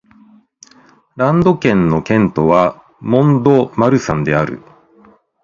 [1.15, 4.63] ランド県の県都はモン＝ド＝マルサンである